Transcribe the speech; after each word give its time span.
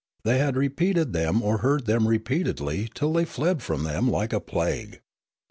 They 0.23 0.39
had 0.39 0.55
repeated 0.55 1.13
them 1.13 1.43
or 1.43 1.59
heard 1.59 1.85
them 1.85 2.07
repeated 2.07 2.57
till 2.95 3.13
they 3.13 3.23
fled 3.23 3.61
from 3.61 3.83
them 3.83 4.09
like 4.09 4.33
a 4.33 4.39
plague. 4.39 4.99